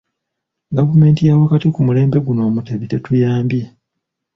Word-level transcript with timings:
Gavumenti 0.75 1.21
yawakati 1.23 1.67
ku 1.73 1.79
mulembe 1.87 2.17
guno 2.25 2.41
Omutebi 2.49 2.85
tetuyambye. 2.91 3.63